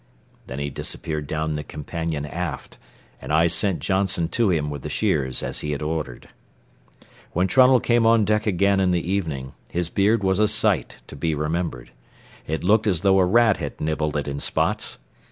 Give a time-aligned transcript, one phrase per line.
[0.47, 2.79] Then he disappeared down the companion aft,
[3.21, 6.29] and I sent Johnson to him with the shears as he had ordered.
[7.33, 11.15] When Trunnell came on deck again in the evening, his beard was a sight to
[11.15, 11.91] be remembered.
[12.47, 14.97] It looked as though a rat had nibbled it in spots.